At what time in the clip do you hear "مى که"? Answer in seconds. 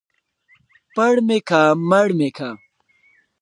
1.27-1.61, 2.17-2.49